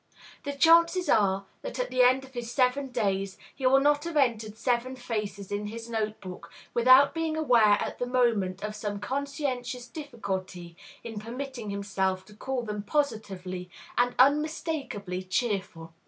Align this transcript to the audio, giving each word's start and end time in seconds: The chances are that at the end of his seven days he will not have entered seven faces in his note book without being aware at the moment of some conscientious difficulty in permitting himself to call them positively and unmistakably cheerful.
The 0.45 0.53
chances 0.53 1.07
are 1.09 1.45
that 1.61 1.77
at 1.77 1.91
the 1.91 2.01
end 2.01 2.23
of 2.23 2.33
his 2.33 2.51
seven 2.51 2.87
days 2.87 3.37
he 3.53 3.67
will 3.67 3.79
not 3.79 4.03
have 4.05 4.17
entered 4.17 4.57
seven 4.57 4.95
faces 4.95 5.51
in 5.51 5.67
his 5.67 5.87
note 5.91 6.19
book 6.19 6.49
without 6.73 7.13
being 7.13 7.37
aware 7.37 7.77
at 7.79 7.99
the 7.99 8.07
moment 8.07 8.63
of 8.63 8.75
some 8.75 8.99
conscientious 8.99 9.87
difficulty 9.87 10.75
in 11.03 11.19
permitting 11.19 11.69
himself 11.69 12.25
to 12.25 12.33
call 12.33 12.63
them 12.63 12.81
positively 12.81 13.69
and 13.95 14.15
unmistakably 14.17 15.21
cheerful. 15.21 15.93